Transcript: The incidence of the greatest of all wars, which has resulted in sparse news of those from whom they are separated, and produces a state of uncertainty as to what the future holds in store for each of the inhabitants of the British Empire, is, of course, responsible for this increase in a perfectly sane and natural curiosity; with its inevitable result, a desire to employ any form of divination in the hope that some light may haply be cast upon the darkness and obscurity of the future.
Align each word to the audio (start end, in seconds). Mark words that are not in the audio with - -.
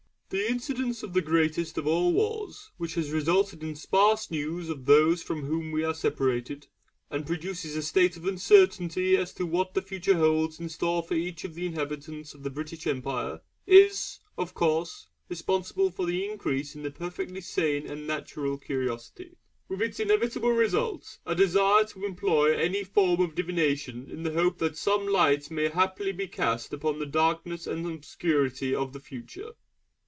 The 0.33 0.47
incidence 0.49 1.03
of 1.03 1.11
the 1.11 1.21
greatest 1.21 1.77
of 1.77 1.85
all 1.85 2.13
wars, 2.13 2.71
which 2.77 2.93
has 2.93 3.11
resulted 3.11 3.61
in 3.63 3.75
sparse 3.75 4.31
news 4.31 4.69
of 4.69 4.85
those 4.85 5.21
from 5.21 5.41
whom 5.43 5.77
they 5.77 5.83
are 5.83 5.93
separated, 5.93 6.67
and 7.09 7.27
produces 7.27 7.75
a 7.75 7.81
state 7.81 8.15
of 8.15 8.25
uncertainty 8.25 9.17
as 9.17 9.33
to 9.33 9.45
what 9.45 9.73
the 9.73 9.81
future 9.81 10.13
holds 10.17 10.57
in 10.57 10.69
store 10.69 11.03
for 11.03 11.15
each 11.15 11.43
of 11.43 11.53
the 11.53 11.65
inhabitants 11.65 12.33
of 12.33 12.43
the 12.43 12.49
British 12.49 12.87
Empire, 12.87 13.41
is, 13.67 14.19
of 14.37 14.53
course, 14.53 15.09
responsible 15.27 15.91
for 15.91 16.05
this 16.05 16.31
increase 16.31 16.75
in 16.77 16.85
a 16.85 16.91
perfectly 16.91 17.41
sane 17.41 17.85
and 17.85 18.07
natural 18.07 18.57
curiosity; 18.57 19.35
with 19.67 19.81
its 19.81 19.99
inevitable 19.99 20.51
result, 20.53 21.17
a 21.25 21.35
desire 21.35 21.83
to 21.83 22.05
employ 22.05 22.53
any 22.55 22.85
form 22.85 23.19
of 23.19 23.35
divination 23.35 24.09
in 24.09 24.23
the 24.23 24.31
hope 24.31 24.59
that 24.59 24.77
some 24.77 25.05
light 25.05 25.51
may 25.51 25.67
haply 25.67 26.13
be 26.13 26.25
cast 26.25 26.71
upon 26.71 26.99
the 26.99 27.05
darkness 27.05 27.67
and 27.67 27.85
obscurity 27.85 28.73
of 28.73 28.93
the 28.93 28.99
future. 29.01 29.49